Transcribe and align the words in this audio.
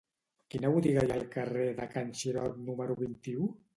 Quina 0.53 0.71
botiga 0.75 1.03
hi 1.07 1.11
ha 1.13 1.17
al 1.21 1.27
carrer 1.37 1.67
de 1.81 1.87
Can 1.93 2.09
Xirot 2.23 2.59
número 2.71 2.97
vint-i-u? 3.03 3.51